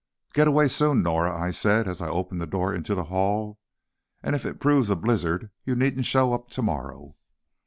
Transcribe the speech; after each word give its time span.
"Get 0.33 0.47
away 0.47 0.67
soon, 0.67 1.03
Norah," 1.03 1.37
I 1.39 1.51
said, 1.51 1.87
as 1.87 2.01
I 2.01 2.09
opened 2.09 2.41
the 2.41 2.47
door 2.47 2.73
into 2.73 2.95
the 2.95 3.03
hall, 3.03 3.59
"and 4.23 4.35
if 4.35 4.47
it 4.47 4.59
proves 4.59 4.89
a 4.89 4.95
blizzard 4.95 5.51
you 5.63 5.75
needn't 5.75 6.07
show 6.07 6.33
up 6.33 6.49
tomorrow." 6.49 7.13